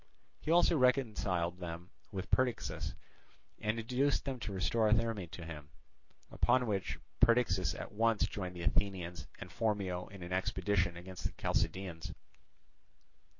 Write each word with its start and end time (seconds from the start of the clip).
He 0.39 0.49
also 0.49 0.79
reconciled 0.79 1.59
them 1.59 1.91
with 2.11 2.31
Perdiccas, 2.31 2.95
and 3.59 3.77
induced 3.79 4.25
them 4.25 4.39
to 4.39 4.51
restore 4.51 4.89
Therme 4.91 5.29
to 5.29 5.45
him; 5.45 5.69
upon 6.31 6.65
which 6.65 6.97
Perdiccas 7.19 7.75
at 7.75 7.91
once 7.91 8.25
joined 8.25 8.55
the 8.55 8.63
Athenians 8.63 9.27
and 9.37 9.51
Phormio 9.51 10.07
in 10.09 10.23
an 10.23 10.33
expedition 10.33 10.97
against 10.97 11.25
the 11.25 11.33
Chalcidians. 11.33 12.15